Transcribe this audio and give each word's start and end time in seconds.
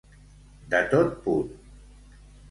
De 0.71 0.79
tot 0.93 1.11
punt. 1.25 1.51